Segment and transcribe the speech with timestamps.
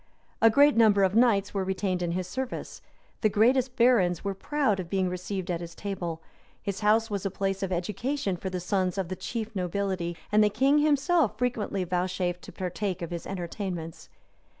[0.25, 2.81] [*] A great number of knights were retained in his service;
[3.21, 6.23] the greatest barons were proud of being received at his table;
[6.59, 10.43] his house was a place of education for the sons of the chief nobility; and
[10.43, 14.09] the king himself frequently vouchsafed to partake of his entertainments.